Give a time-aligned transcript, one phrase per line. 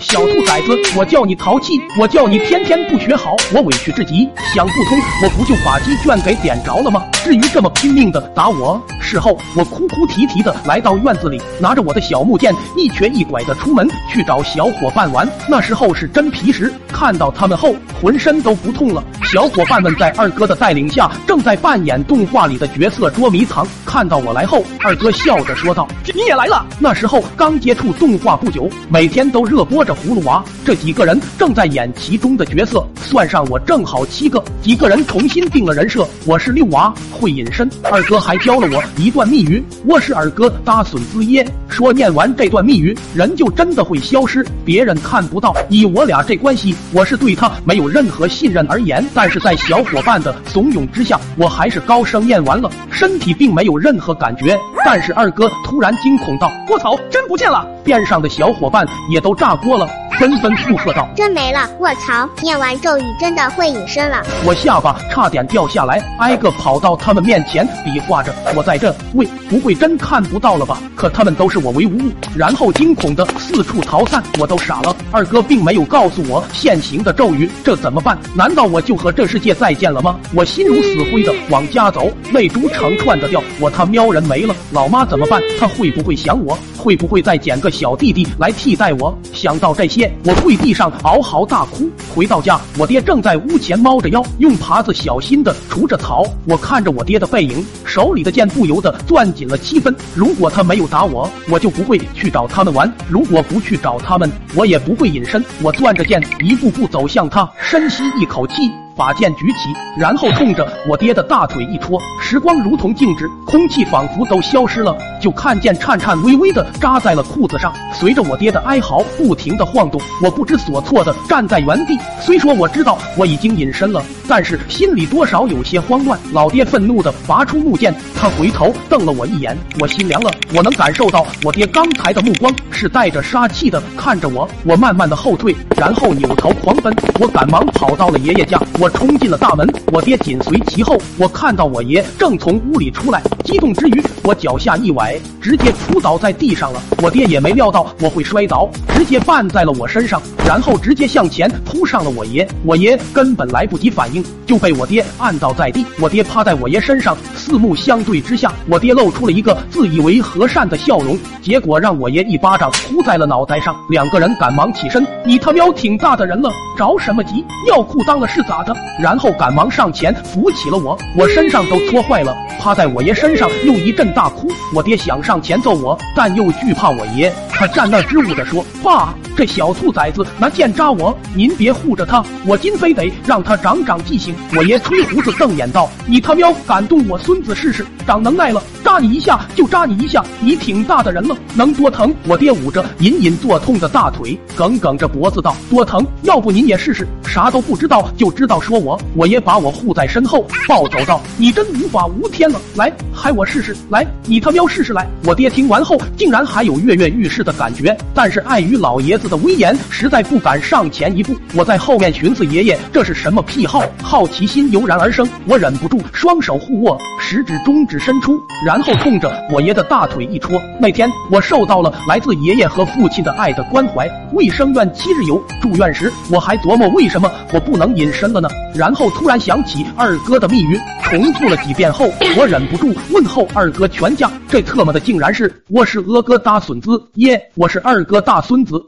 [0.00, 7.02] 小兔崽子，我叫你淘气，我叫你天天不学好，我委屈至极，想不通，我不就把鸡圈给点着了吗？
[7.24, 15.26] 至于这么拼命的打我，事后我哭哭啼啼的来到院子里，拿着我的小木剑，一瘸一拐的出门去找小伙伴玩。
[15.48, 19.02] 那时候是真皮实，看到他们后，浑身都不痛了。
[19.24, 23.66] 小伙伴们在二哥的带领下，正在扮演动画里的角色捉迷藏。
[23.86, 34.42] 看到我来后，二哥笑着说道：“你也来了。”那时候刚接触动画不久，每天都热播着《葫芦娃》，这几个人正在演其中的角色，算上我正好七个。
[34.62, 37.68] 几个人重新定了人设，我是六娃，会隐身。
[37.90, 41.46] 二哥还教了我一段密语，我是二哥大孙子耶。
[41.68, 45.54] 说念完这段密语，人就真的会消失，别人看不到。
[45.68, 49.06] 以我俩这关系，我是对他没有任何信任而言。
[49.14, 54.58] 但是在小伙伴的怂恿之下，我还是高声念完了，身体并没有任何感觉。
[54.84, 59.88] 但是二哥突然惊恐道：“我操，真不见了！”边上的小伙伴也都炸锅了。
[60.18, 61.70] 纷纷附和道：“真没了！
[61.78, 74.20] 卧槽，念完咒语真的会隐身了！”我下巴差点掉下来，挨个跑到他们面前比划着：“我在这，喂，不会真看不到了吧？”可他们都视我为无物，然后惊恐的四处逃散。
[74.40, 78.18] 我都傻了，二哥并没有告诉我现行的咒语，这怎么办？
[78.34, 80.18] 难道我就和这世界再见了吗？
[80.34, 83.40] 我心如死灰的往家走，泪珠成串的掉。
[83.60, 85.40] 我他喵人没了，老妈怎么办？
[85.60, 86.58] 她会不会想我？
[86.76, 89.16] 会不会再捡个小弟弟来替代我？
[89.32, 90.07] 想到这些。
[90.24, 91.88] 我跪地上嗷嚎大哭。
[92.14, 96.24] 回到家，我爹正在屋前猫着腰，用耙子小心的除着草。
[96.46, 99.94] 我看着我爹的背影，手里的剑不由得攥紧了七分。
[100.14, 105.44] 如果他没有打我，我就不会去找他们玩；如果不去找他们，我也不会隐身。
[105.62, 108.54] 我攥着剑，一步步走向他，深吸一口气。
[108.98, 121.96] 把剑举起，然后冲着我爹的大腿一戳，时光如同静止，空气仿佛都消失了，就看见颤颤巍巍的扎在了裤子上，随着我爹的哀嚎不停的晃动，我不知所措的站在原地。
[122.20, 126.18] 虽说我知道我已经隐身了，但是心里多少有些慌乱。
[126.32, 130.30] 老爹愤怒的拔出木剑，他回头瞪了我一眼，我心凉了。
[130.52, 136.92] 我能感受到我爹刚才的目光是带着杀气的看着我，我慢慢的后退，然后扭头狂奔。
[137.20, 138.87] 我赶忙跑到了爷爷家，我。
[138.90, 140.96] 冲进了大门，我爹紧随其后。
[141.16, 146.80] 我看到我爷正从屋里出来，激动之余，我脚下一崴，直接扑倒在地上了。
[147.02, 152.46] 我爹也没料到我会摔倒，直接绊在了我身上，然后直接向前扑上了我爷。
[152.64, 155.84] 我爷根本来不及反应，就被我爹按倒在地。
[156.00, 163.74] 我爹趴在我爷身上，四目相对之下，我爹露出了一个自以为和善的笑容，结果让我爷一巴掌呼在了脑袋上。
[163.88, 167.44] 两个人赶忙起身，你他喵挺大的人了，着什么急？
[167.66, 168.74] 尿裤裆了是咋的？
[169.00, 174.48] 然后赶忙上前扶起了我，我身上都搓坏了，趴在我爷身上又一阵大哭。
[174.74, 196.06] 我爹想上前揍我，但又惧怕我爷，他站那支吾的说：“爸，这小兔崽子拿剑扎我，您别护着他，我今非得让他长长记性。”我爷吹胡子瞪眼道：“你他喵敢动我孙子试试，长能耐了，扎你一下就扎你一下，你挺大的人了，能多疼？”我爹捂着隐隐作痛的大腿，梗梗着脖子道：“多疼？
[196.22, 197.08] 要不您也试试？
[197.24, 202.60] 啥都不知道就知道说。”我我爷把我护在身后，暴走道：“你真无法无天了！
[202.76, 203.76] 来，害我试试！
[203.90, 211.34] 来，你他喵试试来！”我爹听完后，竟然还有跃跃欲试的的感觉，但是碍于老爷子的威严，实在不敢上前一步。
[211.54, 213.82] 我在后面寻思，爷爷这是什么癖好？
[214.02, 220.60] 好奇心油然而生，我忍不住双手互握，食指、中指伸出，然后冲着我爷的大腿一戳。
[220.78, 224.06] 那天我受到了来自爷爷和父亲的爱的关怀。
[224.34, 228.48] 卫生院七日游住院时，我还琢磨为什么我不能隐身了呢？
[228.74, 234.30] 然后突然想起二哥的密语，重复了几遍后，我忍不住问候二哥全家。
[234.48, 238.82] 这特么的竟然是我是二哥大孙子耶，我是二哥大孙子。